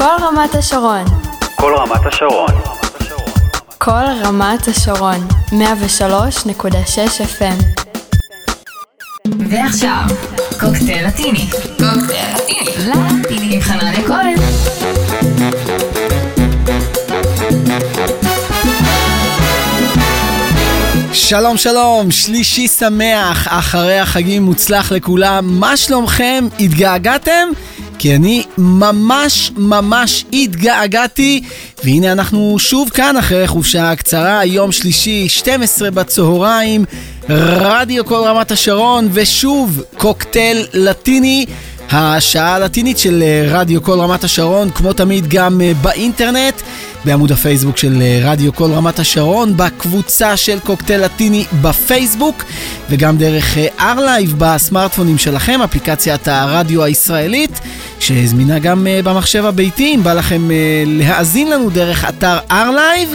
[0.00, 1.04] כל רמת השרון.
[1.56, 2.50] כל רמת השרון.
[3.78, 5.28] כל רמת השרון.
[5.48, 5.54] 103.6
[7.20, 7.82] FM.
[9.50, 10.02] ועכשיו,
[10.60, 11.46] קוקטייל לטיני.
[11.78, 12.70] קוקטייל לטיני.
[13.20, 13.54] לטיני.
[13.54, 14.34] עם חנניה כהן.
[21.12, 26.44] שלום שלום, שלישי שמח, אחרי החגים מוצלח לכולם, מה שלומכם?
[26.60, 27.48] התגעגעתם?
[28.00, 31.42] כי אני ממש ממש התגעגעתי,
[31.84, 36.84] והנה אנחנו שוב כאן אחרי חופשה קצרה, יום שלישי, 12 בצהריים,
[37.28, 41.46] רדיו כל רמת השרון, ושוב קוקטייל לטיני.
[41.92, 46.62] השעה הלטינית של רדיו כל רמת השרון, כמו תמיד גם באינטרנט,
[47.04, 52.44] בעמוד הפייסבוק של רדיו כל רמת השרון, בקבוצה של קוקטייל לטיני בפייסבוק,
[52.90, 57.60] וגם דרך ארלייב בסמארטפונים שלכם, אפליקציית הרדיו הישראלית,
[58.00, 60.48] שזמינה גם במחשב הביתי, אם בא לכם
[60.86, 63.14] להאזין לנו דרך אתר ארלייב.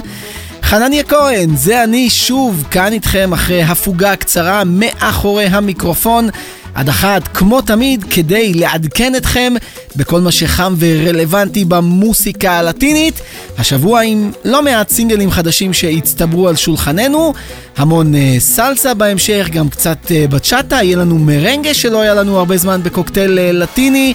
[0.64, 6.30] חנניה כהן, זה אני שוב כאן איתכם אחרי הפוגה קצרה מאחורי המיקרופון.
[6.76, 9.54] עד אחת, כמו תמיד, כדי לעדכן אתכם
[9.96, 13.22] בכל מה שחם ורלוונטי במוסיקה הלטינית.
[13.58, 17.34] השבוע עם לא מעט סינגלים חדשים שהצטברו על שולחננו,
[17.78, 22.58] המון אה, סלסה בהמשך, גם קצת אה, בצ'אטה, יהיה לנו מרנגה שלא היה לנו הרבה
[22.58, 24.14] זמן בקוקטייל אה, לטיני.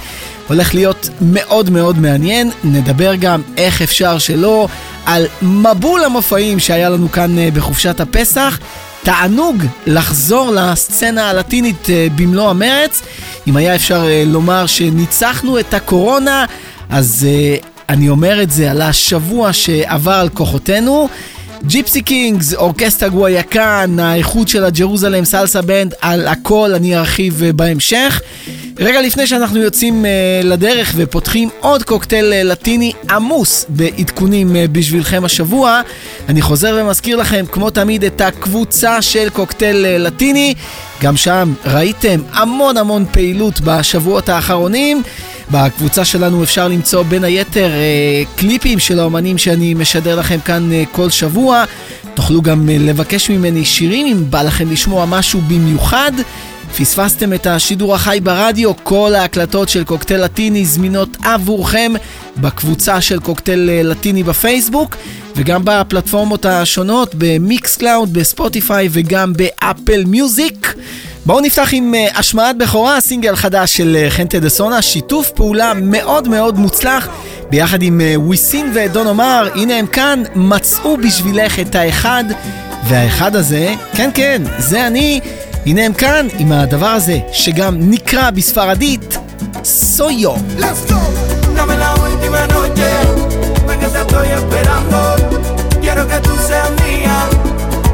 [0.48, 4.68] הולך להיות מאוד מאוד מעניין, נדבר גם איך אפשר שלא
[5.06, 8.58] על מבול המופעים שהיה לנו כאן בחופשת הפסח.
[9.02, 13.02] תענוג לחזור לסצנה הלטינית במלוא המרץ.
[13.46, 16.44] אם היה אפשר לומר שניצחנו את הקורונה,
[16.90, 17.26] אז
[17.88, 21.08] אני אומר את זה על השבוע שעבר על כוחותינו.
[21.66, 28.20] ג'יפסי קינגס, אורקסטה גוואיאקן, האיכות של הג'רוזלם סלסה בנד, על הכל אני ארחיב בהמשך.
[28.78, 35.24] רגע לפני שאנחנו יוצאים uh, לדרך ופותחים עוד קוקטייל uh, לטיני עמוס בעדכונים uh, בשבילכם
[35.24, 35.80] השבוע,
[36.28, 40.54] אני חוזר ומזכיר לכם, כמו תמיד, את הקבוצה של קוקטייל uh, לטיני.
[41.02, 45.02] גם שם ראיתם המון המון פעילות בשבועות האחרונים.
[45.50, 50.82] בקבוצה שלנו אפשר למצוא בין היתר אה, קליפים של האומנים שאני משדר לכם כאן אה,
[50.92, 51.64] כל שבוע.
[52.14, 56.12] תוכלו גם אה, לבקש ממני שירים אם בא לכם לשמוע משהו במיוחד.
[56.78, 61.92] פספסתם את השידור החי ברדיו, כל ההקלטות של קוקטייל לטיני זמינות עבורכם
[62.36, 64.96] בקבוצה של קוקטייל לטיני בפייסבוק
[65.36, 70.74] וגם בפלטפורמות השונות במיקס קלאוד, בספוטיפיי וגם באפל מיוזיק.
[71.26, 76.28] בואו נפתח עם אה, השמעת בכורה, סינגל חדש של חנטה דה זונה, שיתוף פעולה מאוד
[76.28, 77.08] מאוד מוצלח
[77.50, 82.24] ביחד עם אה, וויסין ודון עומר, הנה הם כאן, מצאו בשבילך את האחד,
[82.88, 85.20] והאחד הזה, כן כן, זה אני,
[85.66, 89.18] הנה הם כאן עם הדבר הזה, שגם נקרא בספרדית
[89.64, 90.34] סויו.
[90.58, 91.00] Let's go!
[91.56, 91.74] Dame
[94.40, 94.98] esperando,
[95.80, 97.28] quiero que tú seas mía,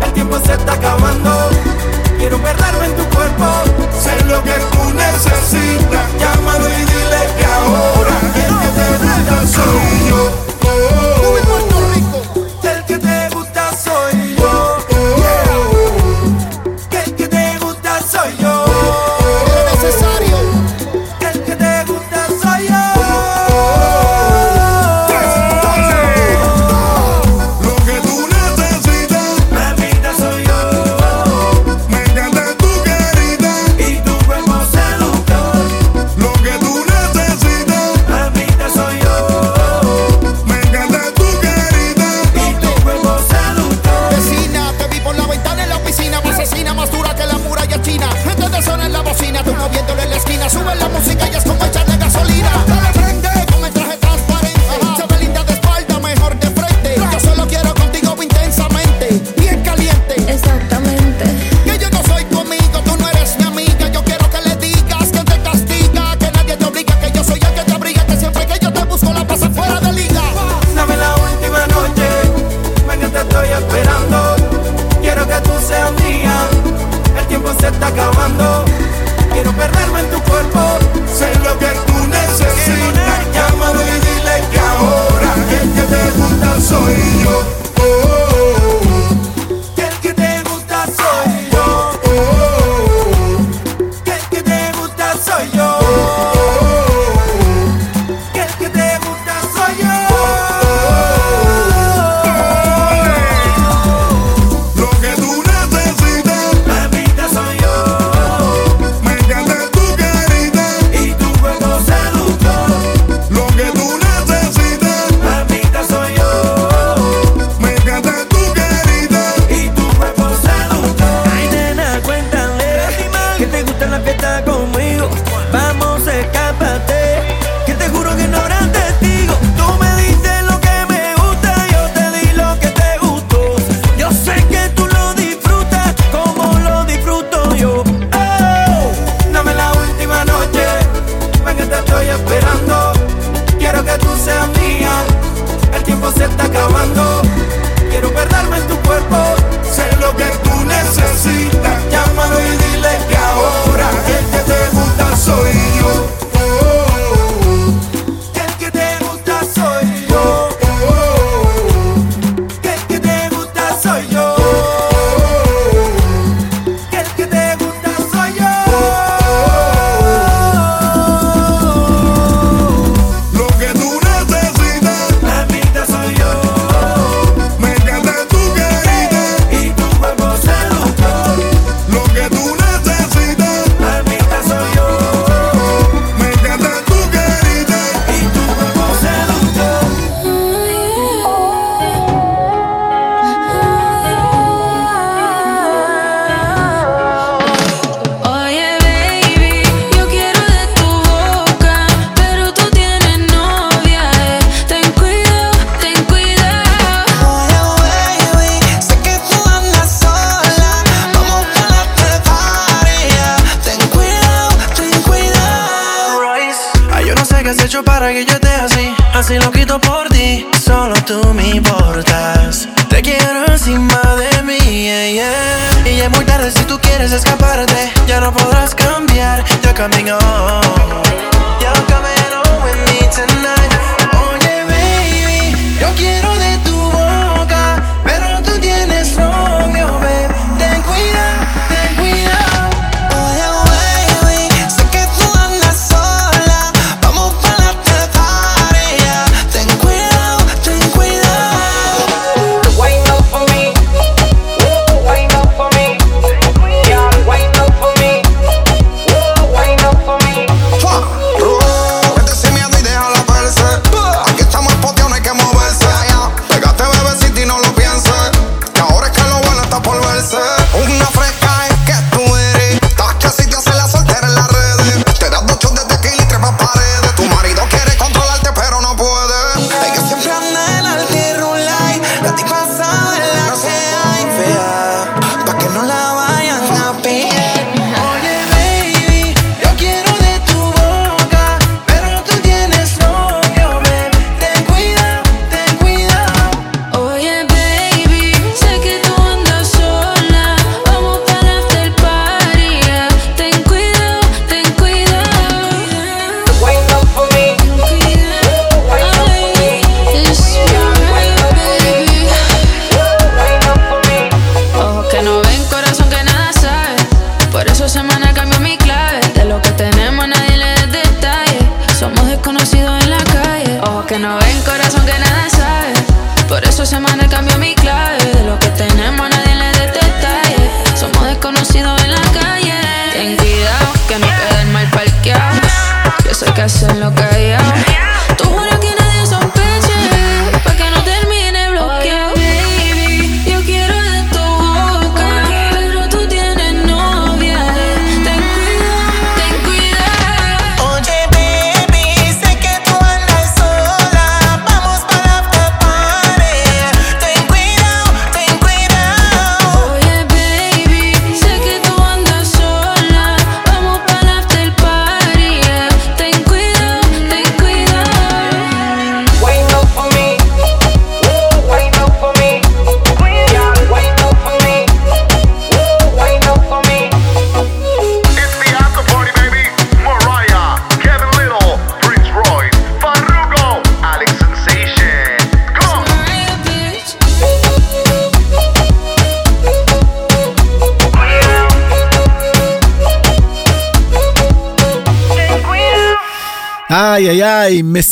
[0.04, 1.55] el tiempo se está acabando.
[2.28, 3.44] Quiero perderme en tu cuerpo,
[4.02, 6.12] ser lo que tú necesitas.
[6.18, 10.32] Llámalo y dile que ahora el que te soy yo.
[10.68, 11.15] Oh.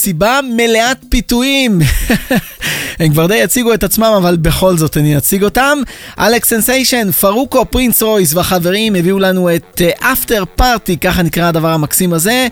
[0.04, 1.80] מסיבה מלאת פיתויים.
[3.00, 5.78] הם כבר די יציגו את עצמם, אבל בכל זאת אני אציג אותם.
[6.18, 11.48] אלכס סנסיישן, פרוקו, פרינס רויס והחברים הביאו לנו את אה, After אה, Party, ככה נקרא
[11.48, 12.48] הדבר המקסים הזה.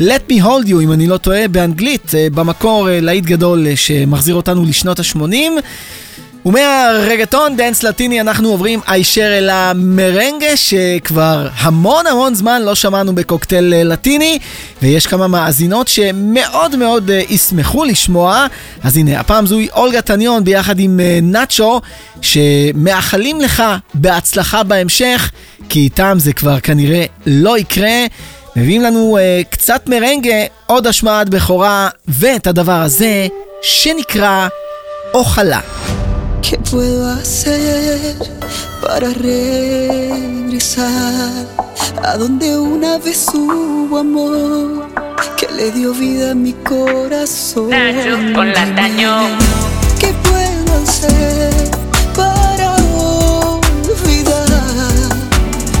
[0.00, 3.76] Let me hold you, אם אני לא טועה, באנגלית, uh, במקור uh, להיט גדול uh,
[3.76, 5.60] שמחזיר אותנו לשנות ה-80.
[6.46, 13.74] ומהרגטון dance לטיני אנחנו עוברים הישר אל המרנגה שכבר המון המון זמן לא שמענו בקוקטייל
[13.74, 14.38] אה, לטיני
[14.82, 18.46] ויש כמה מאזינות שמאוד מאוד אה, ישמחו לשמוע
[18.82, 21.80] אז הנה הפעם זוהי אולגה טניון ביחד עם אה, נאצ'ו
[22.20, 23.62] שמאחלים לך
[23.94, 25.30] בהצלחה בהמשך
[25.68, 28.06] כי איתם זה כבר כנראה לא יקרה
[28.56, 33.26] מביאים לנו אה, קצת מרנגה, עוד השמעת בכורה ואת הדבר הזה
[33.62, 34.48] שנקרא
[35.14, 35.60] אוכלה.
[36.42, 38.16] ¿Qué puedo hacer
[38.82, 40.66] para regresar
[42.02, 44.88] a donde una vez hubo amor
[45.36, 47.70] que le dio vida a mi corazón?
[47.70, 48.64] Nacho con la
[49.98, 51.52] ¿Qué puedo hacer
[52.14, 54.46] para olvidar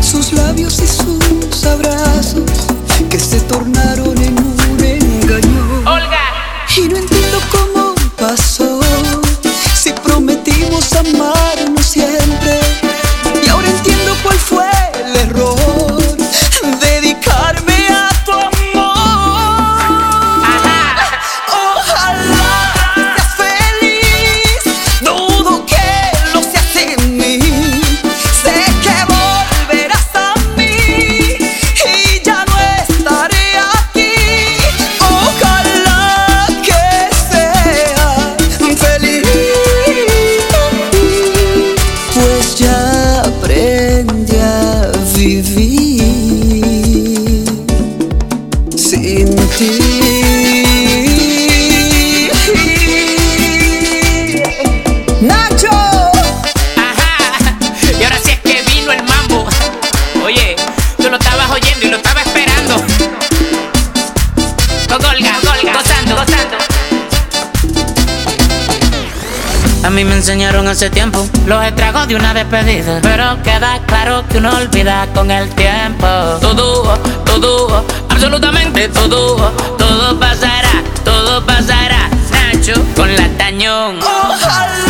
[0.00, 2.50] sus labios y sus abrazos
[3.08, 5.80] que se tornaron en un engaño?
[5.80, 6.24] Olga.
[6.76, 8.75] Y no entiendo cómo pasó
[11.02, 11.45] the money.
[69.86, 72.98] A mí me enseñaron hace tiempo los estragos de una despedida.
[73.02, 76.08] Pero queda claro que uno olvida con el tiempo.
[76.40, 79.52] Todo, todo, absolutamente todo.
[79.78, 82.10] Todo pasará, todo pasará.
[82.32, 84.00] Nacho con la tañón.
[84.02, 84.85] Ojalá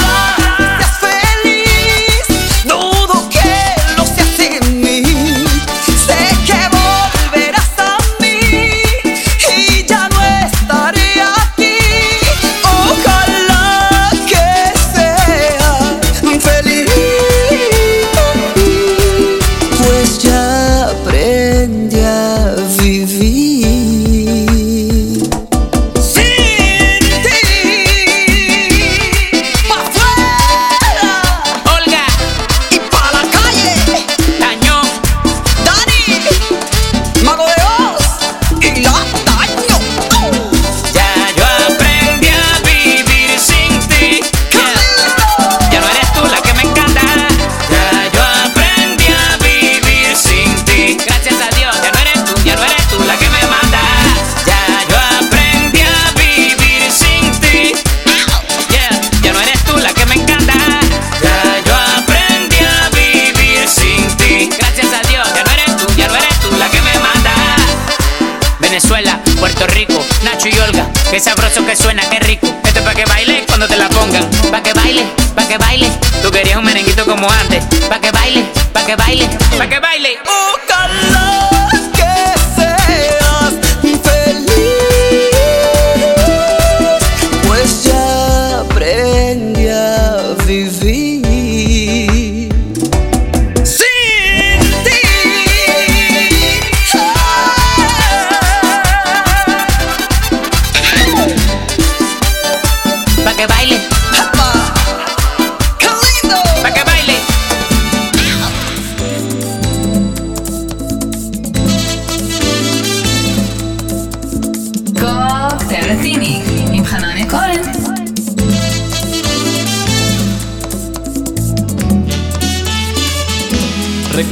[78.86, 79.35] que baile,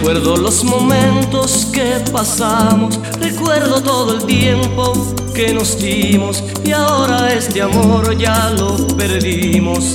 [0.04, 4.92] Recuerdo los momentos que pasamos, recuerdo todo el tiempo
[5.34, 9.94] que nos dimos y ahora este amor ya lo perdimos.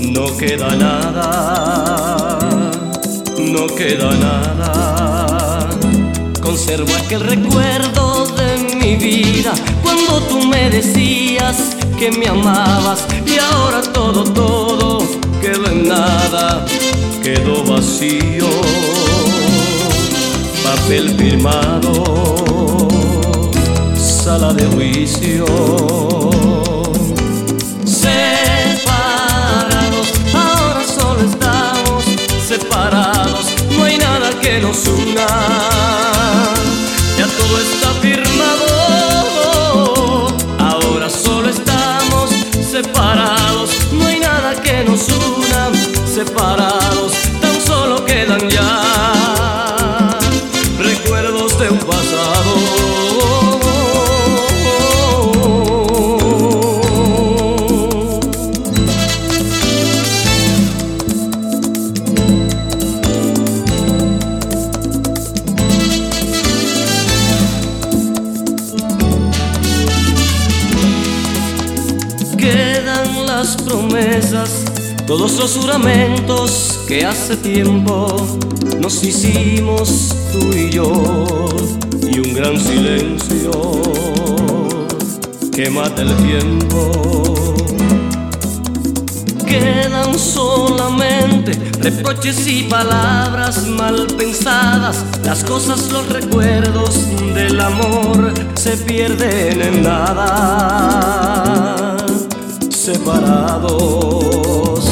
[0.00, 2.38] No queda nada,
[3.36, 5.68] no queda nada.
[6.40, 9.52] Conservo aquel recuerdo de mi vida
[9.82, 15.04] cuando tú me decías que me amabas y ahora todo, todo
[15.42, 16.64] quedó en nada,
[17.22, 18.48] quedó vacío.
[20.82, 21.92] Papel firmado,
[23.96, 25.46] sala de juicio.
[27.84, 28.88] Separados,
[30.34, 32.04] ahora solo estamos
[32.46, 33.46] separados,
[33.76, 35.26] no hay nada que nos una.
[37.18, 38.66] Ya todo está firmado,
[40.58, 42.30] ahora solo estamos
[42.68, 45.70] separados, no hay nada que nos una.
[46.06, 47.12] Separados,
[75.10, 78.16] todos los juramentos que hace tiempo
[78.78, 81.26] nos hicimos tú y yo,
[82.06, 83.50] y un gran silencio
[85.52, 87.24] que mata el tiempo.
[89.48, 95.04] Quedan solamente reproches y palabras mal pensadas.
[95.24, 96.94] Las cosas, los recuerdos
[97.34, 101.10] del amor se pierden en nada.
[102.70, 104.89] Separados,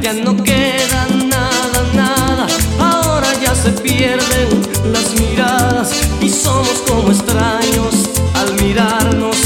[0.00, 2.46] ya no queda nada, nada.
[2.78, 9.36] Ahora ya se pierden las miradas y somos como extraños al mirarnos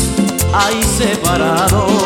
[0.53, 2.04] ahí separados.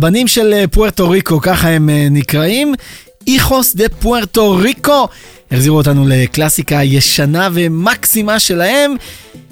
[0.00, 2.74] הבנים של אה, פוארטו ריקו, ככה הם אה, נקראים.
[3.26, 5.08] איכוס דה פוארטו ריקו.
[5.52, 8.94] החזירו אותנו לקלאסיקה ישנה ומקסימה שלהם.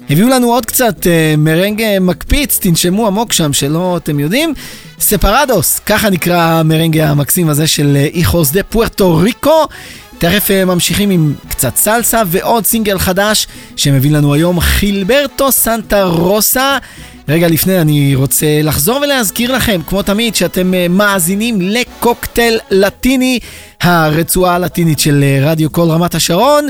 [0.09, 4.53] הביאו לנו עוד קצת אה, מרנג אה, מקפיץ, תנשמו עמוק שם, שלא אתם יודעים.
[4.99, 9.67] ספרדוס, ככה נקרא המרנג המקסים הזה של איכוס דה פוארטו ריקו.
[10.19, 16.77] תכף אה, ממשיכים עם קצת סלסה ועוד סינגל חדש שמביא לנו היום חילברטו סנטה רוסה.
[17.27, 23.39] רגע לפני אני רוצה לחזור ולהזכיר לכם, כמו תמיד, שאתם אה, מאזינים לקוקטייל לטיני,
[23.81, 26.67] הרצועה הלטינית של אה, רדיו כל רמת השרון.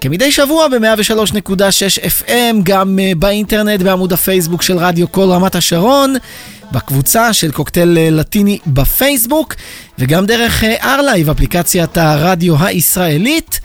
[0.00, 6.14] כמדי שבוע ב-103.6 FM, גם באינטרנט, בעמוד הפייסבוק של רדיו כל רמת השרון,
[6.72, 9.54] בקבוצה של קוקטייל אה, לטיני בפייסבוק,
[9.98, 13.60] וגם דרך ארלייב, אפליקציית הרדיו הישראלית.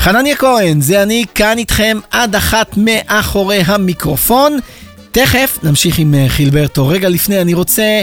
[0.00, 4.58] חנניה כהן, זה אני כאן איתכם עד אחת מאחורי המיקרופון.
[5.12, 6.88] תכף נמשיך עם אה, חילברטו.
[6.88, 8.02] רגע לפני אני רוצה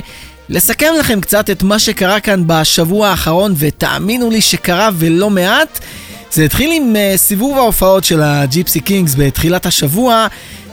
[0.49, 5.80] לסכם לכם קצת את מה שקרה כאן בשבוע האחרון, ותאמינו לי שקרה ולא מעט.
[6.32, 10.27] זה התחיל עם סיבוב ההופעות של הג'יפסי קינגס בתחילת השבוע,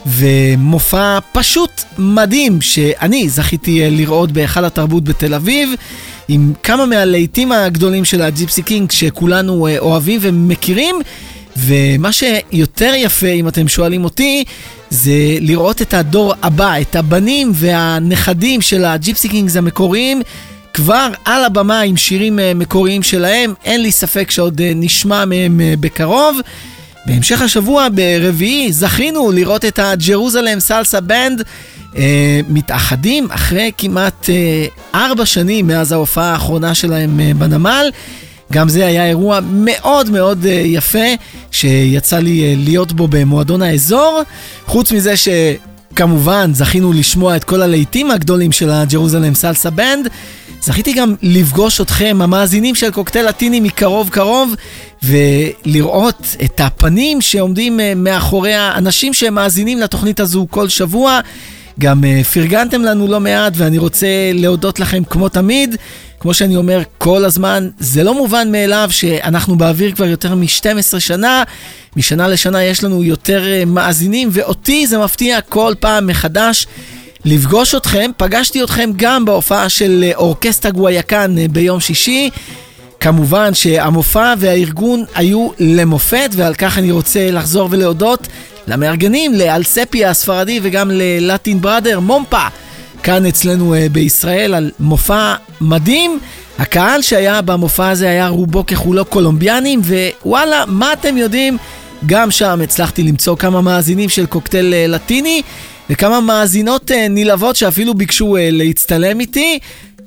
[0.08, 5.70] ומופע פשוט מדהים שאני זכיתי לראות בהיכל התרבות בתל אביב,
[6.28, 10.96] עם כמה מהלהיטים הגדולים של הג'יפסי קינגס שכולנו uh, אוהבים ומכירים.
[11.56, 14.44] ומה שיותר יפה, אם אתם שואלים אותי,
[14.90, 20.22] זה לראות את הדור הבא, את הבנים והנכדים של הג'יפסי קינגס המקוריים,
[20.74, 23.54] כבר על הבמה עם שירים אה, מקוריים שלהם.
[23.64, 26.38] אין לי ספק שעוד אה, נשמע מהם אה, בקרוב.
[27.08, 31.42] בהמשך השבוע, ברביעי, זכינו לראות את הג'רוזלם סלסה בנד
[31.96, 37.90] אה, מתאחדים אחרי כמעט אה, ארבע שנים מאז ההופעה האחרונה שלהם אה, בנמל.
[38.52, 41.08] גם זה היה אירוע מאוד מאוד אה, יפה,
[41.50, 44.22] שיצא לי אה, להיות בו במועדון האזור.
[44.66, 50.08] חוץ מזה שכמובן זכינו לשמוע את כל הלהיטים הגדולים של הג'רוזלם סלסה בנד.
[50.62, 54.54] זכיתי גם לפגוש אתכם, המאזינים של קוקטייל לטיני מקרוב קרוב,
[55.02, 61.20] ולראות את הפנים שעומדים אה, מאחורי האנשים שמאזינים לתוכנית הזו כל שבוע.
[61.80, 65.76] גם uh, פרגנתם לנו לא מעט, ואני רוצה להודות לכם כמו תמיד.
[66.20, 71.42] כמו שאני אומר כל הזמן, זה לא מובן מאליו שאנחנו באוויר כבר יותר מ-12 שנה.
[71.96, 76.66] משנה לשנה יש לנו יותר uh, מאזינים, ואותי זה מפתיע כל פעם מחדש.
[77.24, 82.30] לפגוש אתכם, פגשתי אתכם גם בהופעה של uh, אורקסטה גוויאקן uh, ביום שישי.
[83.00, 88.28] כמובן שהמופע והארגון היו למופת, ועל כך אני רוצה לחזור ולהודות
[88.66, 92.46] למארגנים, לאלספי הספרדי וגם ללטין בראדר, מומפה,
[93.02, 96.18] כאן אצלנו אה, בישראל, על מופע מדהים.
[96.58, 99.80] הקהל שהיה במופע הזה היה רובו ככולו קולומביאנים,
[100.24, 101.56] ווואלה, מה אתם יודעים?
[102.06, 105.42] גם שם הצלחתי למצוא כמה מאזינים של קוקטייל אה, לטיני,
[105.90, 109.58] וכמה מאזינות אה, נלהבות שאפילו ביקשו אה, להצטלם איתי.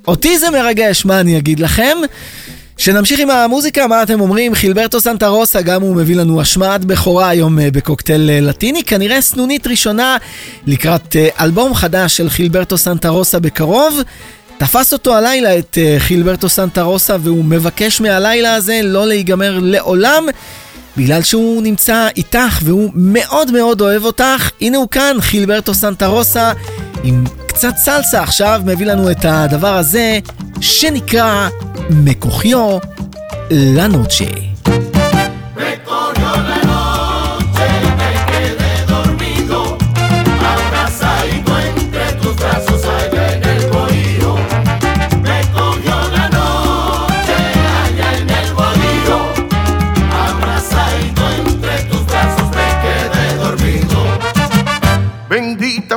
[0.08, 1.98] אותי זה מרגש, מה אני אגיד לכם?
[2.78, 4.56] שנמשיך עם המוזיקה, מה אתם אומרים?
[4.56, 9.68] חילברטו סנטה רוסה, גם הוא מביא לנו השמעת בכורה היום אה, בקוקטייל לטיני, כנראה סנונית
[9.68, 10.18] ראשונה
[10.68, 14.02] לקראת אלבום חדש של חילברטו סנטה רוסה בקרוב.
[14.58, 20.26] תפס אותו הלילה, את חילברטו סנטה רוסה, והוא מבקש מהלילה הזה לא להיגמר לעולם,
[20.98, 24.50] בגלל שהוא נמצא איתך והוא מאוד מאוד אוהב אותך.
[24.62, 26.52] הנה הוא כאן, חילברטו סנטה רוסה,
[27.04, 30.20] עם קצת סלסה עכשיו, מביא לנו את הדבר הזה,
[30.62, 31.50] שנקרא
[31.90, 32.78] מקוחיו
[33.52, 34.51] לנוצ'ה.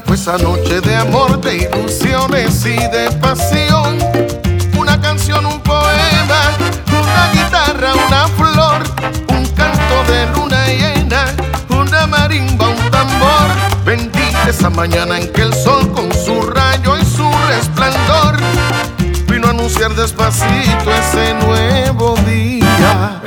[0.02, 3.96] Fue esa noche de amor, de ilusiones y de pasión.
[4.76, 6.50] Una canción, un poema,
[6.88, 8.82] una guitarra, una flor,
[9.28, 11.26] un canto de luna llena,
[11.68, 13.84] una marimba, un tambor.
[13.84, 18.36] Bendita esa mañana en que el sol con su rayo y su resplandor
[19.28, 23.20] vino a anunciar despacito ese nuevo día.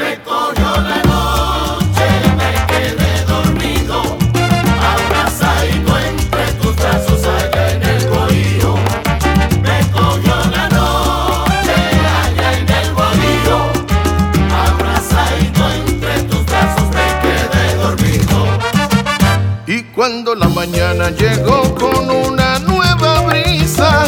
[20.10, 24.06] Cuando la mañana llegó con una nueva brisa,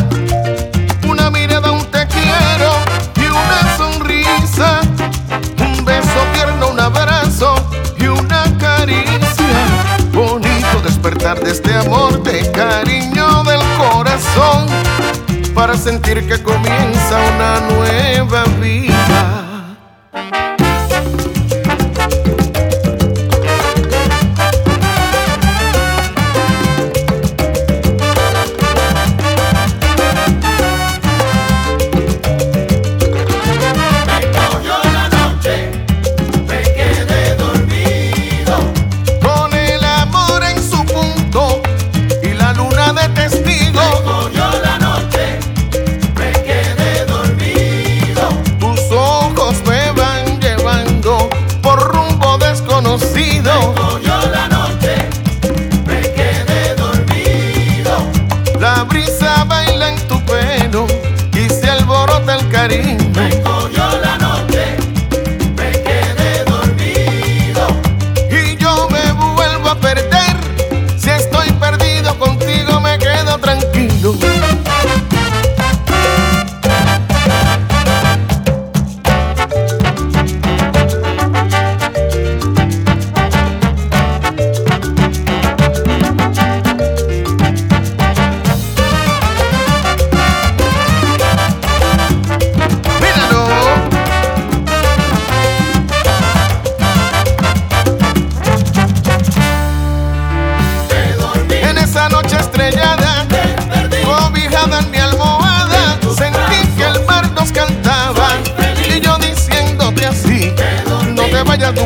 [1.06, 2.72] una mirada, un te quiero
[3.18, 4.80] y una sonrisa,
[5.60, 7.54] un beso tierno, un abrazo
[7.98, 9.60] y una caricia.
[10.14, 14.68] Bonito despertar de este amor, de cariño del corazón,
[15.54, 18.89] para sentir que comienza una nueva vida.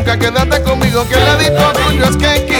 [0.04, 2.53] Nunca, quédate conmigo, que el ladito tuyo es que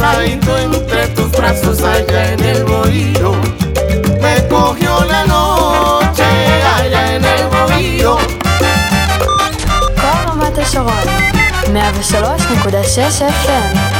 [0.00, 3.32] abrazadito entre tus brazos allá en el bohío.
[4.20, 6.24] Me cogió la noche
[6.76, 8.16] allá en el bohío.
[9.96, 11.06] כל רמת השרון,
[11.72, 13.93] 103.6 FM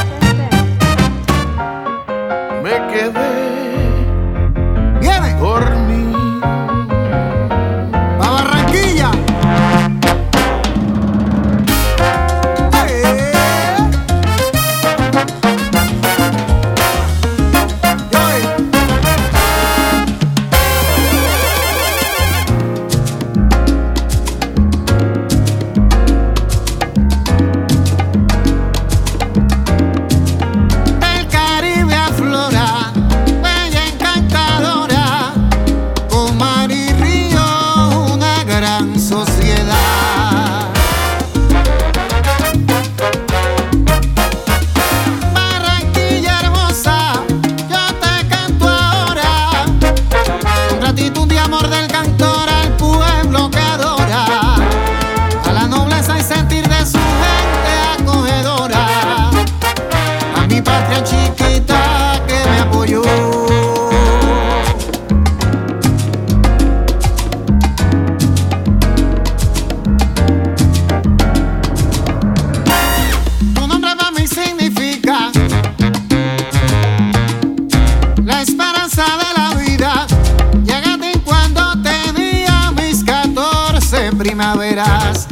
[84.25, 85.27] primaveras.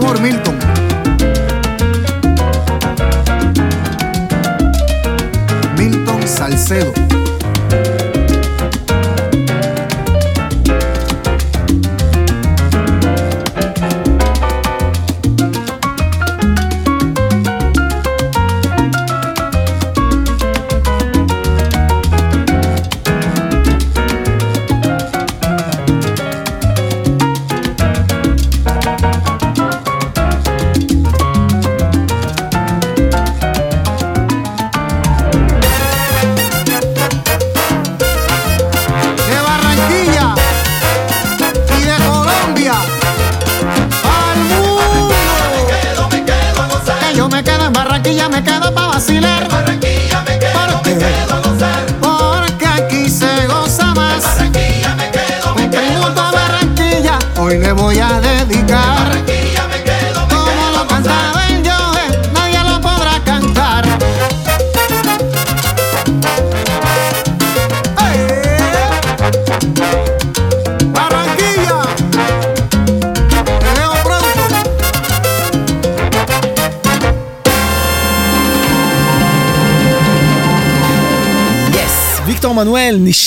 [0.00, 0.65] Sabor, Milton.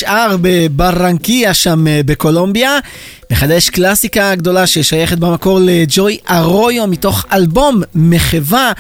[0.10, 2.78] נשאר בברנקיה שם אה, בקולומביה,
[3.32, 8.72] מחדש קלאסיקה גדולה ששייכת במקור לג'וי ארויו מתוך אלבום מחווה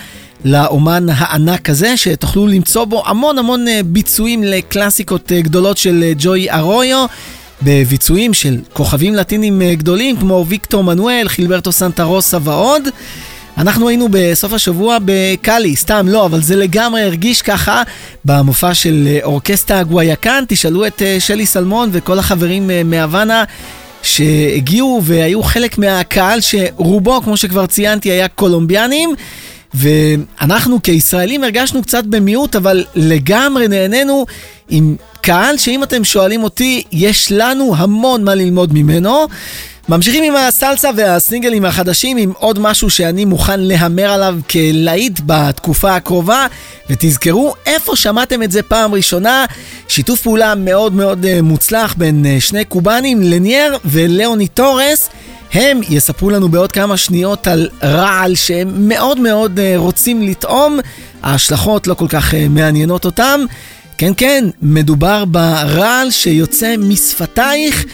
[0.45, 6.51] לאומן הענק הזה, שתוכלו למצוא בו המון המון אה, ביצועים לקלאסיקות אה, גדולות של ג'וי
[6.51, 7.05] ארויו.
[7.61, 12.83] בביצועים של כוכבים לטינים גדולים כמו ויקטור מנואל, חילברטו סנטה רוסה ועוד.
[13.59, 17.83] אנחנו היינו בסוף השבוע בקאלי, סתם לא, אבל זה לגמרי הרגיש ככה
[18.25, 20.43] במופע של אה, אורקסטה גוויאקן.
[20.47, 23.43] תשאלו את אה, שלי סלמון וכל החברים אה, מהוואנה
[24.03, 29.15] שהגיעו והיו חלק מהקהל שרובו, כמו שכבר ציינתי, היה קולומביאנים.
[29.73, 34.25] ואנחנו כישראלים הרגשנו קצת במיעוט, אבל לגמרי נהנינו
[34.69, 39.27] עם קהל שאם אתם שואלים אותי, יש לנו המון מה ללמוד ממנו.
[39.89, 46.47] ממשיכים עם הסלסה והסינגלים החדשים עם עוד משהו שאני מוכן להמר עליו כלהיט בתקופה הקרובה
[46.89, 49.45] ותזכרו איפה שמעתם את זה פעם ראשונה.
[49.87, 55.09] שיתוף פעולה מאוד מאוד אה, מוצלח בין אה, שני קובנים לניאר ולאוני טורס.
[55.53, 60.79] הם יספרו לנו בעוד כמה שניות על רעל שהם מאוד מאוד אה, רוצים לטעום.
[61.23, 63.39] ההשלכות לא כל כך מעניינות אותם.
[63.97, 67.85] כן כן מדובר ברעל שיוצא משפתייך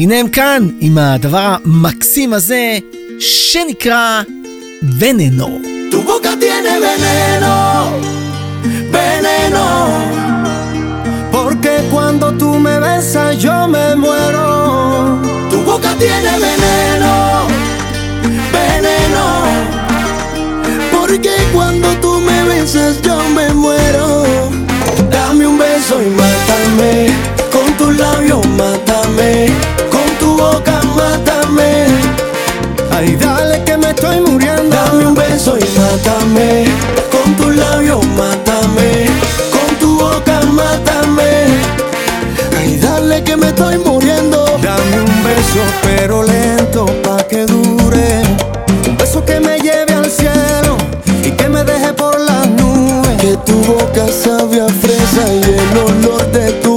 [0.00, 2.78] הנה הם כאן עם הדבר המקסים הזה
[3.18, 4.22] שנקרא
[5.92, 7.54] Tu boca tiene veneno,
[8.96, 9.66] veneno,
[11.34, 14.48] porque cuando tú me besas yo me muero.
[15.50, 17.12] Tu boca tiene veneno,
[18.58, 19.24] veneno,
[20.94, 24.06] porque cuando tú me besas yo me muero.
[25.14, 26.92] Dame un beso y mátame,
[27.54, 29.79] con tus labios mátame.
[33.00, 34.76] Ay, dale que me estoy muriendo.
[34.76, 36.64] Dame un beso y mátame.
[37.10, 39.06] Con tus labios mátame.
[39.54, 41.46] Con tu boca mátame.
[42.58, 44.44] Ay, dale que me estoy muriendo.
[44.62, 48.20] Dame un beso pero lento pa que dure.
[48.86, 50.76] Un beso que me lleve al cielo
[51.24, 53.16] y que me deje por las nubes.
[53.18, 56.69] Que tu boca sabe a fresa y el olor de tu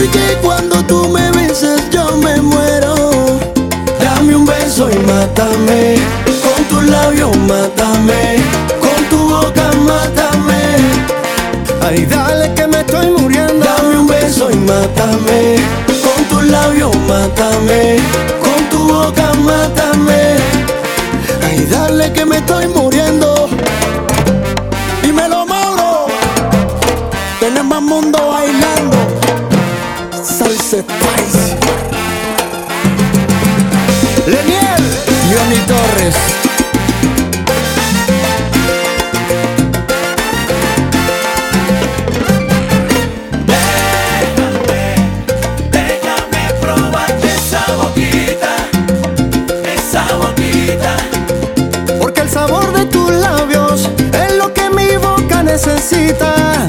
[0.00, 3.12] Porque cuando tú me besas yo me muero.
[4.02, 5.96] Dame un beso y mátame.
[6.42, 8.36] Con tus labios mátame.
[8.80, 10.62] Con tu boca mátame.
[11.82, 13.62] Ay, dale que me estoy muriendo.
[13.62, 15.56] Dame un beso y mátame.
[15.86, 17.98] Con tus labios mátame.
[18.40, 20.36] Con tu boca mátame.
[21.44, 23.50] Ay, dale que me estoy muriendo.
[25.02, 26.06] Dímelo, Mauro.
[27.38, 28.69] Tenemos mundo bailando.
[35.50, 36.14] Johnny Torres.
[45.72, 48.54] Déjame probarte esa boquita,
[49.74, 50.96] esa boquita.
[52.00, 56.66] Porque el sabor de tus labios es lo que mi boca necesita.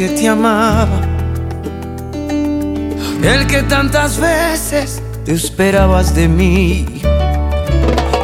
[0.00, 0.98] Que te amaba.
[3.22, 6.86] El que tantas veces te esperabas de mí.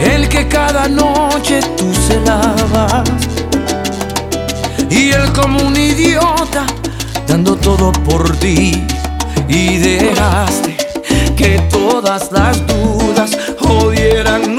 [0.01, 3.07] El que cada noche tú celabas.
[4.89, 6.65] Y él como un idiota
[7.29, 8.83] dando todo por ti.
[9.47, 10.79] Y dejaste
[11.37, 14.57] que todas las dudas jodieran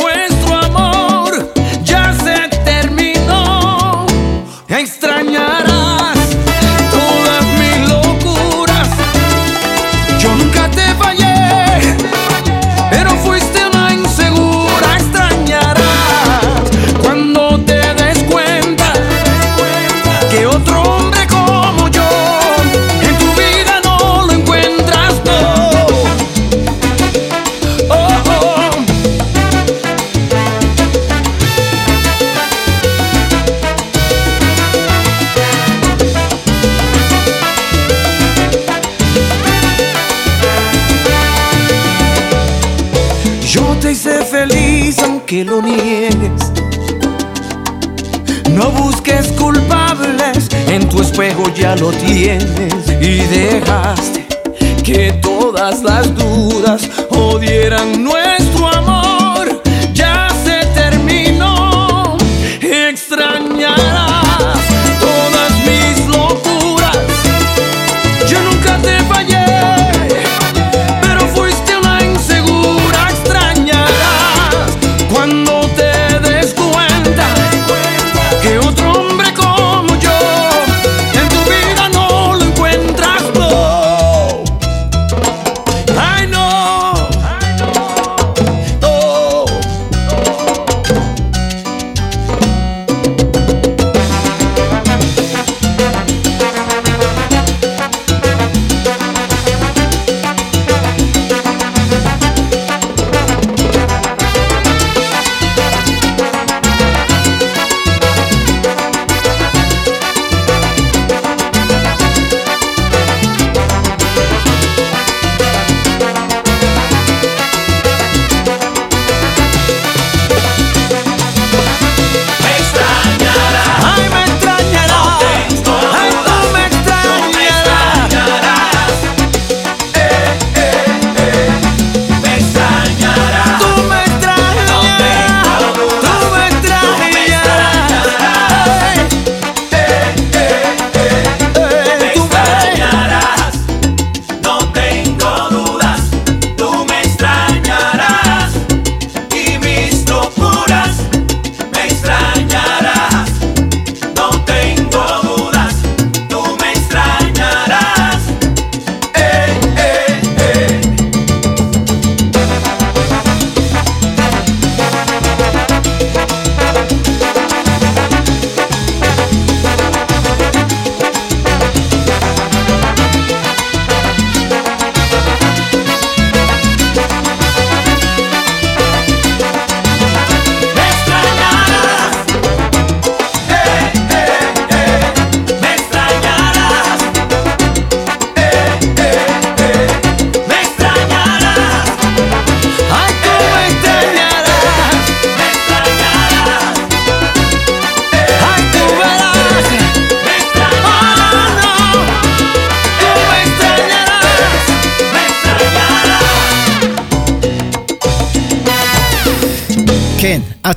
[45.43, 46.51] lo.
[48.51, 52.73] No busques culpables, en tu espejo ya lo tienes.
[53.01, 54.25] Y dejaste
[54.83, 58.26] que todas las dudas odieran nuestro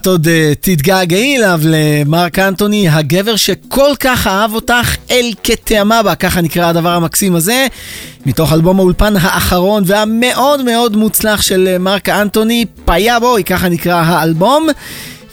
[0.00, 0.30] את עוד uh,
[0.60, 7.34] תתגעגעי אליו למרק אנטוני, הגבר שכל כך אהב אותך אל כתאמבה, ככה נקרא הדבר המקסים
[7.34, 7.66] הזה,
[8.26, 14.02] מתוך אלבום האולפן האחרון והמאוד מאוד מוצלח של אה, מרק אנטוני, פיה בוי, ככה נקרא
[14.06, 14.66] האלבום.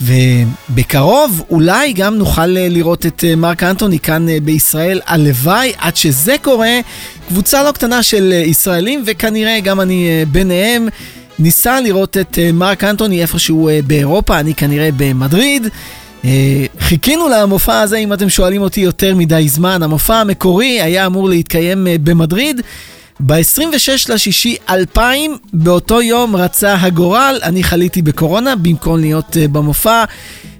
[0.01, 5.01] ובקרוב אולי גם נוכל אה, לראות את מרק אנטוני כאן בישראל.
[5.05, 6.79] הלוואי, עד שזה קורה,
[7.27, 10.87] קבוצה לא קטנה של ישראלים, וכנראה גם אני ביניהם,
[11.39, 15.67] ניסה לראות את אה, מרק אנטוני איפשהו אה, באירופה, אני כנראה במדריד.
[16.25, 19.83] אה, חיכינו למופע הזה, אם אתם שואלים אותי יותר מדי זמן.
[19.83, 22.61] המופע המקורי היה אמור להתקיים במדריד.
[23.19, 30.03] ב-26 לשישי 2000, באותו יום רצה הגורל, אני חליתי בקורונה במקום להיות במופע.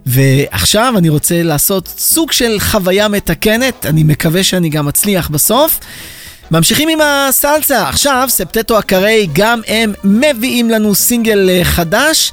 [0.06, 5.80] ועכשיו אני רוצה לעשות סוג של חוויה מתקנת, אני מקווה שאני גם אצליח בסוף.
[6.52, 12.32] ממשיכים עם הסלסה, עכשיו ספטטו הקרי גם הם מביאים לנו סינגל אה, חדש.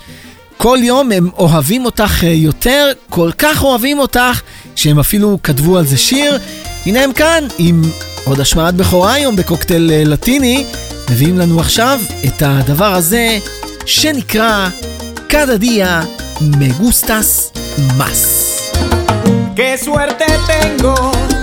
[0.57, 4.41] כל יום הם אוהבים אותך אה, יותר, כל כך אוהבים אותך,
[4.77, 6.39] שהם אפילו כתבו על זה שיר.
[6.87, 7.83] הנה הם כאן עם
[8.25, 10.65] עוד השמעת בכורה היום בקוקטייל אה, לטיני,
[11.11, 13.39] מביאים לנו עכשיו את הדבר הזה
[13.87, 14.69] שנקרא
[15.35, 16.07] Cada día
[16.59, 17.51] me gustas
[19.85, 21.34] suerte tengo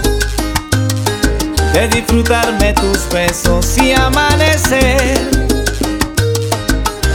[1.74, 5.19] de disfrutarme tus besos y amanecer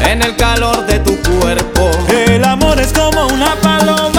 [0.03, 1.91] en el calor de tu cuerpo.
[2.09, 4.16] El amor es como una paloma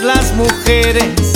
[0.00, 1.31] las mujeres,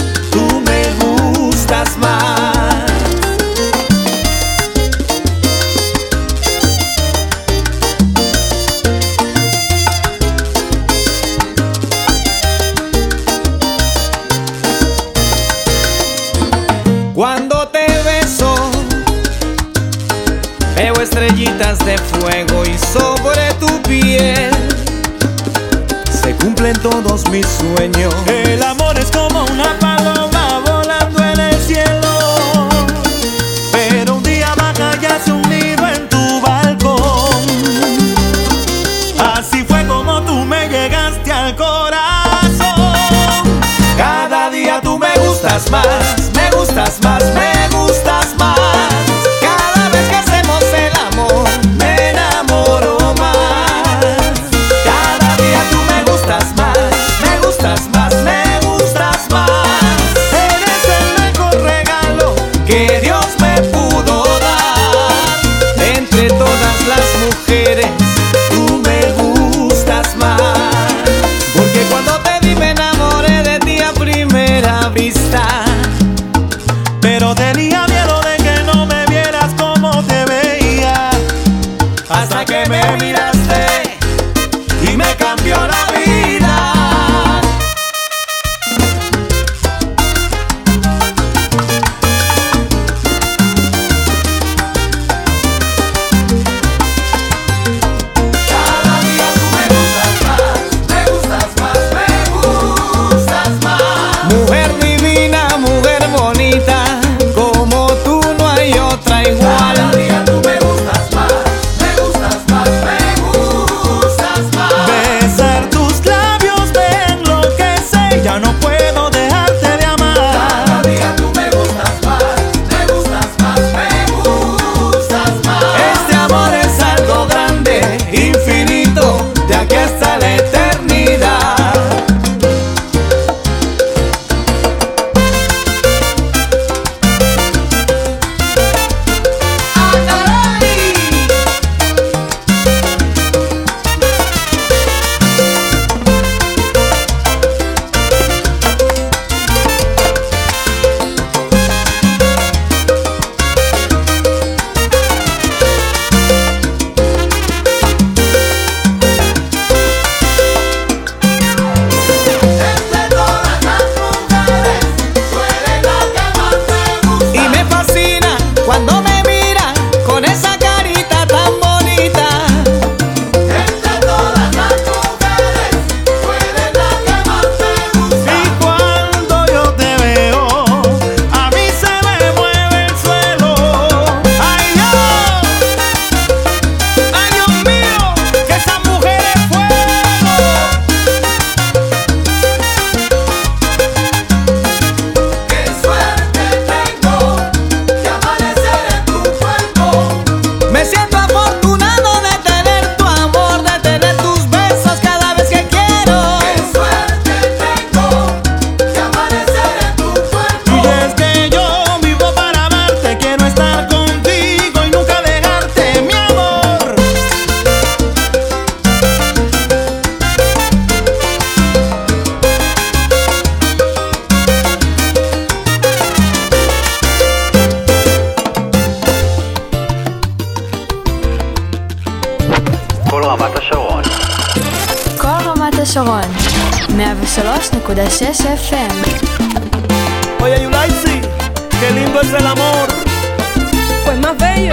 [244.26, 244.72] más bello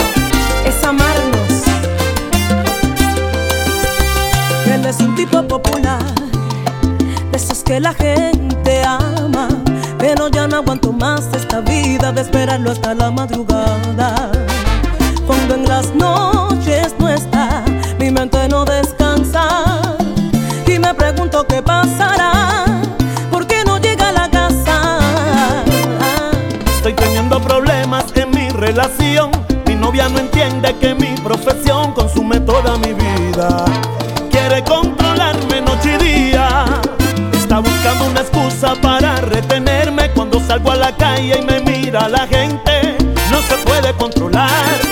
[0.65, 1.51] es amarnos.
[4.65, 6.01] Él es un tipo popular,
[7.31, 9.47] de esos que la gente ama.
[9.99, 14.31] Pero ya no aguanto más esta vida de esperarlo hasta la madrugada.
[15.27, 17.63] Cuando en las noches no está,
[17.99, 19.45] mi mente no descansa.
[20.65, 22.65] Y me pregunto qué pasará,
[23.29, 24.99] porque no llega a la casa?
[26.75, 29.42] Estoy teniendo problemas en mi relación
[29.93, 33.63] no entiende que mi profesión consume toda mi vida.
[34.31, 36.65] Quiere controlarme noche y día.
[37.31, 42.25] Está buscando una excusa para retenerme cuando salgo a la calle y me mira la
[42.25, 42.97] gente.
[43.29, 44.82] No se puede controlar.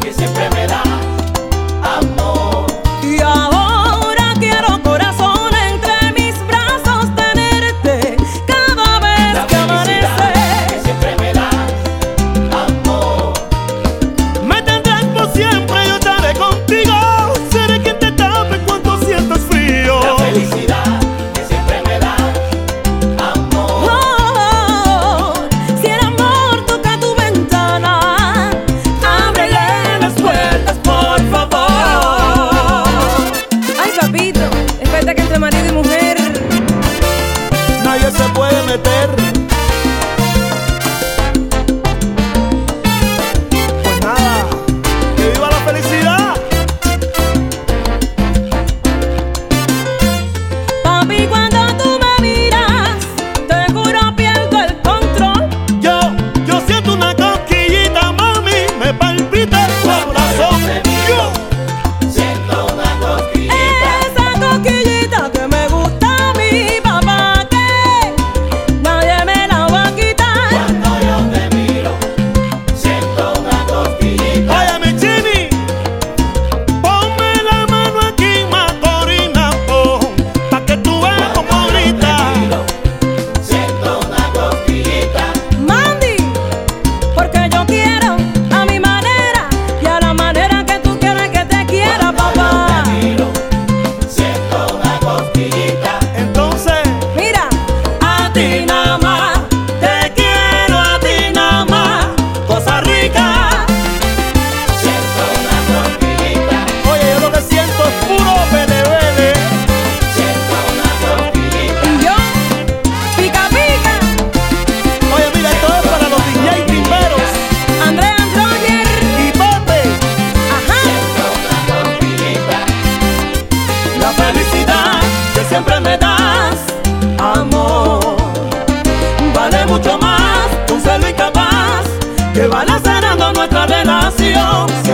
[0.00, 1.07] que siempre me da.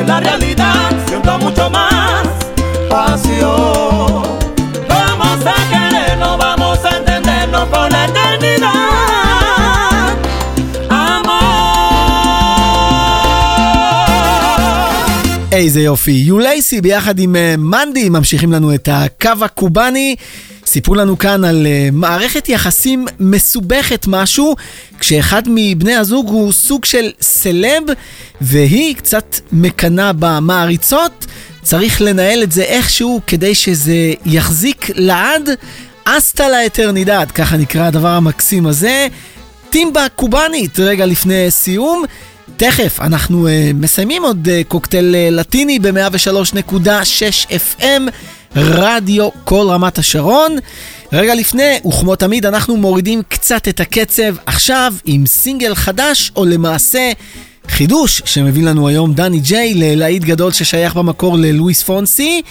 [0.05, 2.27] en la realidad siento mucho más
[2.91, 4.23] pasión.
[4.89, 8.71] Vamos a querernos, vamos a entendernos por la eternidad.
[10.91, 11.45] Amor.
[15.53, 16.11] איזה יופי.
[16.27, 20.17] יולייסי ביחד עם מנדי ממשיכים לנו את הקו הקובאני.
[20.75, 24.57] סיפרו לנו כאן על אה, מערכת יחסים מסובכת משהו,
[25.01, 27.83] כשאחד מבני הזוג הוא סוג של סלב,
[28.41, 31.27] והיא קצת מקנה במעריצות.
[31.63, 35.49] צריך לנהל את זה איכשהו כדי שזה יחזיק לעד.
[36.05, 39.07] אסתה לה אטרנידד, ככה נקרא הדבר המקסים הזה.
[39.71, 42.05] טימבה קובאנית, רגע לפני סיום.
[42.57, 47.51] תכף, אנחנו uh, מסיימים עוד uh, קוקטייל uh, לטיני ב-103.6
[47.81, 48.03] FM,
[48.57, 50.57] רדיו כל רמת השרון.
[51.13, 57.13] רגע לפני, וכמו תמיד, אנחנו מורידים קצת את הקצב עכשיו עם סינגל חדש, או למעשה
[57.69, 62.43] חידוש שמביא לנו היום דני ג'יי ללהיט גדול ששייך במקור ללואיס פונסי.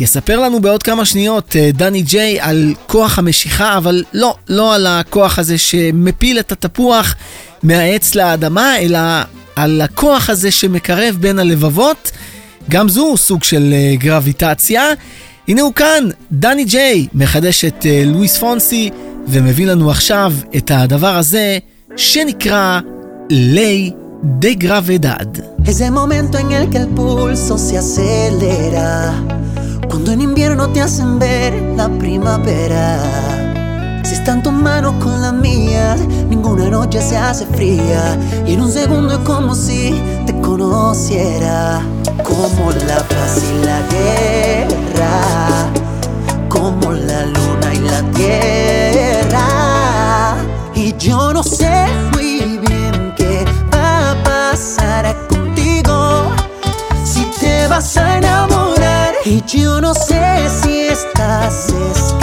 [0.00, 5.38] יספר לנו בעוד כמה שניות דני ג'יי על כוח המשיכה, אבל לא, לא על הכוח
[5.38, 7.14] הזה שמפיל את התפוח
[7.62, 8.98] מהעץ לאדמה, אלא
[9.56, 12.10] על הכוח הזה שמקרב בין הלבבות.
[12.70, 14.82] גם זו סוג של אה, גרביטציה.
[15.48, 18.90] הנה הוא כאן, דני ג'יי מחדש את אה, לואיס פונסי
[19.28, 21.58] ומביא לנו עכשיו את הדבר הזה
[21.96, 22.80] שנקרא
[23.30, 23.90] ליי
[24.40, 25.42] de gravedad.
[25.64, 29.14] Ese momento en el que el pulso se acelera.
[29.88, 33.41] Cuando en invierno te hacen ver la primavera.
[34.22, 35.98] Están tus manos con las mías,
[36.28, 38.16] ninguna noche se hace fría.
[38.46, 41.82] Y en un segundo es como si te conociera.
[42.22, 45.72] Como la paz y la guerra.
[46.48, 49.46] Como la luna y la tierra.
[50.76, 53.44] Y yo no sé muy bien qué
[53.74, 56.30] va a pasar contigo.
[57.04, 59.14] Si te vas a enamorar.
[59.24, 62.21] Y yo no sé si estás escrita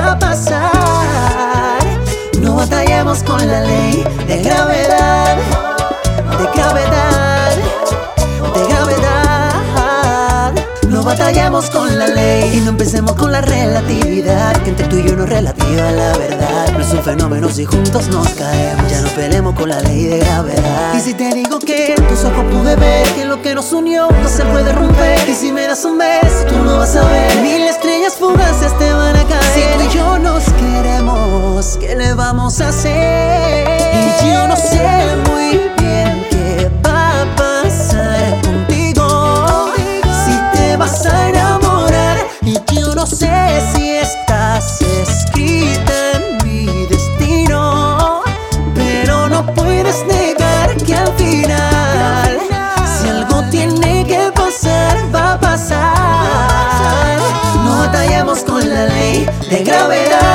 [0.00, 1.78] va a pasar.
[2.40, 5.36] No batallemos con la ley de gravedad,
[6.38, 7.56] de gravedad,
[8.54, 10.52] de gravedad.
[10.88, 14.56] No batallemos con la ley y no empecemos con la relatividad.
[14.62, 16.72] Que entre tú y yo no es relativa la verdad.
[16.72, 18.90] No es un fenómeno si juntos nos caemos.
[18.90, 20.92] Ya no peleemos con la ley de gravedad.
[21.64, 25.18] Que tus ojos pude ver que lo que nos unió no se puede romper.
[25.28, 27.36] Y si me das un beso, tú no vas a ver.
[27.42, 29.42] Mil estrellas fugaces te van a caer.
[29.54, 33.68] Si tú y yo nos queremos, ¿qué le vamos a hacer?
[34.22, 34.88] Y yo no sé
[35.30, 39.70] muy bien qué va a pasar contigo.
[40.24, 43.30] Si te vas a enamorar y yo no sé
[43.74, 48.22] si estás escrita en mi destino,
[48.74, 50.21] pero no puedes negar
[59.52, 60.31] de gravedad.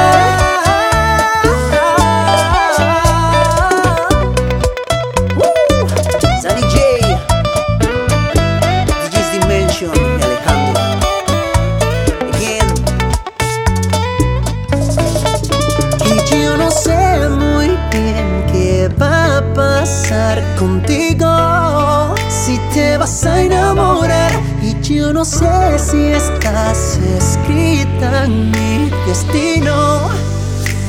[29.17, 30.09] Destino.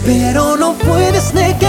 [0.04, 1.67] Pero no puedes negar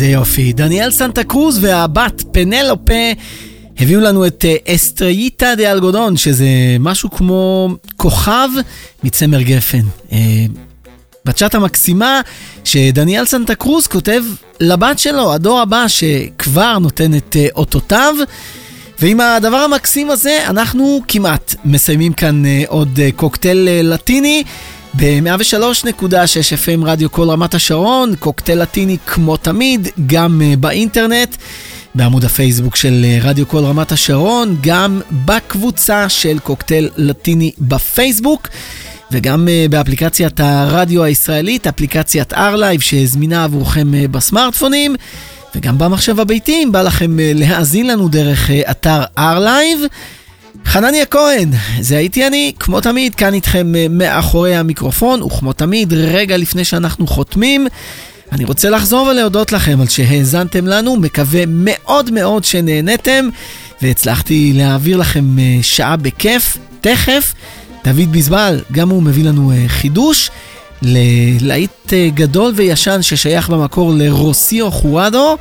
[0.00, 0.52] איזה יופי.
[0.52, 3.12] דניאל סנטה קרוז והבת פנלופה
[3.78, 6.46] הביאו לנו את אה, Estrellita de Algodón, שזה
[6.80, 8.48] משהו כמו כוכב
[9.04, 9.80] מצמר גפן.
[10.12, 10.18] אה,
[11.24, 12.20] בצ'אטה המקסימה
[12.64, 14.22] שדניאל סנטה קרוז כותב
[14.60, 18.14] לבת שלו, הדור הבא שכבר נותן את אה, אותותיו.
[19.00, 24.44] ועם הדבר המקסים הזה אנחנו כמעט מסיימים כאן עוד קוקטייל לטיני.
[24.94, 26.04] ב-103.6
[26.64, 31.36] FM רדיו כל רמת השרון, קוקטייל לטיני כמו תמיד, גם אה, באינטרנט,
[31.94, 38.48] בעמוד הפייסבוק של אה, רדיו כל רמת השרון, גם בקבוצה של קוקטייל לטיני בפייסבוק.
[39.12, 44.96] וגם אה, באפליקציית הרדיו הישראלית, אפליקציית R-Live שזמינה עבורכם בסמארטפונים,
[45.54, 49.86] וגם במחשב הביתי, אם בא לכם להאזין לנו דרך אתר R-Live.
[50.64, 56.36] חנניה כהן, זה הייתי אני, כמו תמיד, כאן איתכם אה, מאחורי המיקרופון, וכמו תמיד, רגע
[56.36, 57.66] לפני שאנחנו חותמים,
[58.32, 63.28] אני רוצה לחזור ולהודות לכם על שהאזנתם לנו, מקווה מאוד מאוד שנהנתם,
[63.82, 66.56] והצלחתי להעביר לכם אה, שעה בכיף.
[66.80, 67.34] תכף,
[67.84, 70.30] דוד ביזבל, גם הוא מביא לנו אה, חידוש.
[70.82, 75.36] ללהיט גדול וישן ששייך במקור לרוסיו חורדו.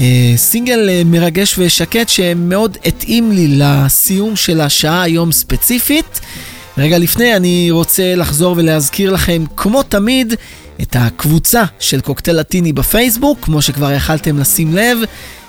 [0.00, 6.20] אה, סינגל אה, מרגש ושקט שמאוד התאים לי לסיום של השעה היום ספציפית.
[6.78, 10.34] רגע לפני אני רוצה לחזור ולהזכיר לכם, כמו תמיד,
[10.82, 14.98] את הקבוצה של קוקטייל לטיני בפייסבוק, כמו שכבר יכלתם לשים לב.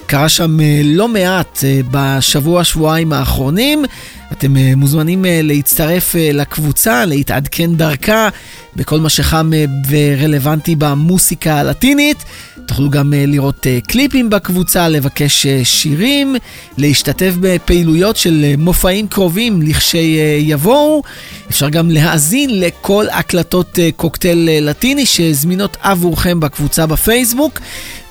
[0.06, 3.86] קרה שם אה, לא מעט בשבוע-שבועיים האחרונים.
[4.32, 8.30] אתם אה, מוזמנים אה, להצטרף אה, לקבוצה, להתעדכן דרכה
[8.76, 9.52] בכל מה שחם
[9.90, 12.18] ורלוונטי במוסיקה הלטינית.
[12.66, 16.36] תוכלו גם לראות קליפים בקבוצה, לבקש שירים,
[16.78, 21.04] להשתתף בפעילויות של מופעים קרובים לכשיבואו.
[21.50, 27.60] אפשר גם להאזין לכל הקלטות קוקטייל לטיני שזמינות עבורכם בקבוצה בפייסבוק,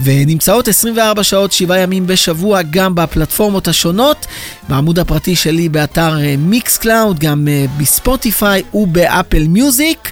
[0.00, 4.26] ונמצאות 24 שעות, 7 ימים בשבוע גם בפלטפורמות השונות,
[4.68, 10.10] בעמוד הפרטי שלי באתר Mixcloud, גם אה, בספוטיפיי וב Apple Music.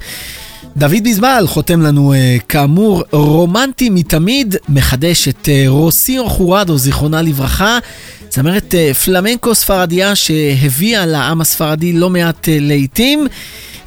[0.77, 7.79] דוד ביסבל חותם לנו uh, כאמור רומנטי מתמיד, מחדש את רוסיו חורדו, זיכרונה לברכה,
[8.31, 8.75] זמרת
[9.05, 13.27] פלמנקו ספרדיה שהביאה לעם הספרדי לא מעט לעיתים.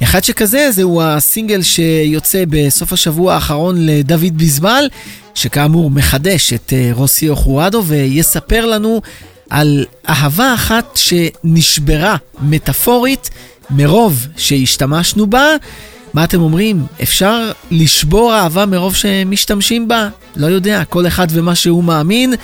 [0.02, 4.88] אחד שכזה זהו הסינגל שיוצא בסוף השבוע האחרון לדוד ביזבל,
[5.34, 9.00] שכאמור מחדש את רוסיו חורדו ויספר לנו
[9.52, 13.30] על אהבה אחת שנשברה מטאפורית
[13.70, 15.46] מרוב שהשתמשנו בה.
[16.14, 16.86] מה אתם אומרים?
[17.02, 20.08] אפשר לשבור אהבה מרוב שמשתמשים בה?
[20.36, 22.34] לא יודע, כל אחד ומה שהוא מאמין.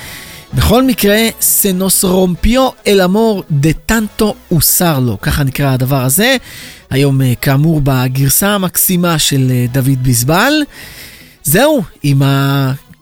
[0.54, 6.36] בכל מקרה, סנוס רומפיו אל אמור דה טנטו אוסרלו, ככה נקרא הדבר הזה.
[6.90, 10.52] היום, אה, כאמור, בגרסה המקסימה של אה, דוד ביזבל.
[11.44, 12.22] זהו, עם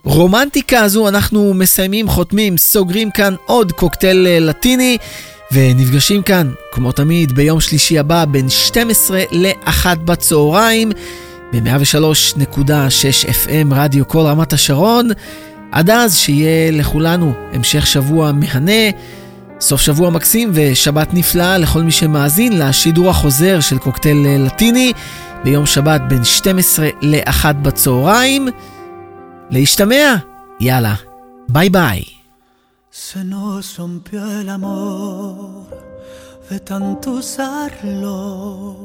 [0.07, 4.99] הרומנטיקה הזו אנחנו מסיימים, חותמים, סוגרים כאן עוד קוקטייל אה, לטיני.
[5.53, 10.93] ונפגשים כאן, כמו תמיד, ביום שלישי הבא בין 12 ל-1 בצהריים
[11.53, 15.09] ב-103.6 FM רדיו כל רמת השרון.
[15.73, 18.91] עד אז שיהיה לכולנו המשך שבוע מהנה,
[19.61, 24.93] סוף שבוע מקסים ושבת נפלאה לכל מי שמאזין לשידור החוזר של קוקטייל לטיני
[25.45, 28.49] ביום שבת בין 12 ל-1 בצהריים.
[29.50, 30.16] להשתמע,
[30.60, 30.96] יאללה,
[31.50, 32.04] ביי ביי.
[32.92, 35.68] Se nos rompió el amor
[36.50, 38.76] de tanto usarlo,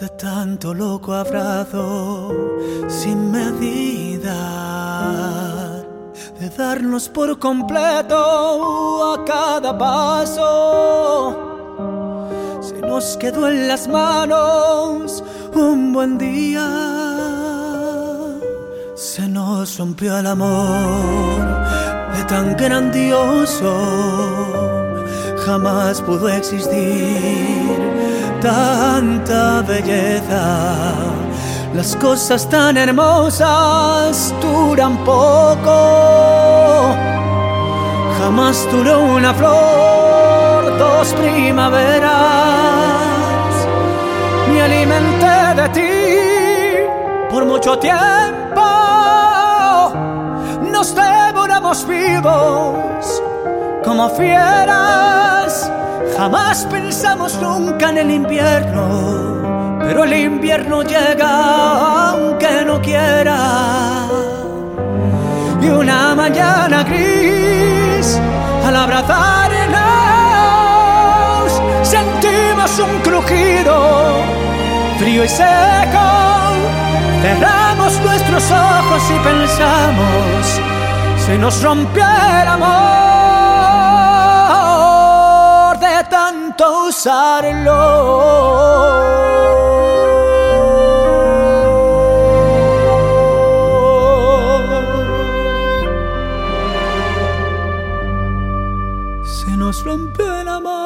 [0.00, 2.32] de tanto loco abrazo
[2.88, 4.40] sin medida,
[6.38, 11.36] de darnos por completo a cada paso.
[12.62, 15.22] Se nos quedó en las manos
[15.54, 17.03] un buen día, se
[19.45, 21.45] nos el amor
[22.13, 23.71] de tan grandioso
[25.45, 27.77] jamás pudo existir
[28.41, 30.41] tanta belleza.
[31.75, 35.77] Las cosas tan hermosas duran poco.
[38.19, 42.13] Jamás duró una flor, dos primaveras.
[44.49, 45.91] Me alimenté de ti
[47.29, 48.44] por mucho tiempo
[51.75, 53.21] devoramos vivos
[53.83, 55.71] como fieras.
[56.17, 64.07] Jamás pensamos nunca en el invierno, pero el invierno llega aunque no quiera.
[65.61, 68.19] Y una mañana gris,
[68.65, 69.75] al abrazarnos,
[71.83, 74.23] sentimos un crujido
[74.99, 76.15] frío y seco
[77.25, 80.61] Cerramos nuestros ojos y pensamos,
[81.25, 82.65] se nos rompió el amor
[85.79, 87.81] de tanto usarlo.
[99.23, 100.85] Se nos rompió el amor.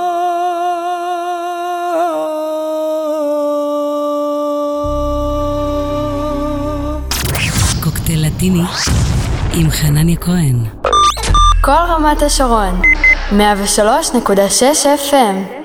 [7.83, 8.65] Cóctel Latini
[9.61, 10.55] עם חנניה כהן.
[11.61, 12.81] כל רמת השרון,
[13.31, 13.35] 103.6
[15.09, 15.58] FM